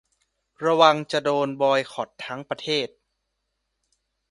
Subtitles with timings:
[0.65, 2.87] ระวังจะโดนบอยคอตทั้งประเทศ